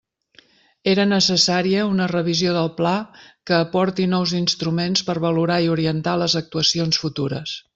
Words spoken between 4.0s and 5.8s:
nous instruments per valorar i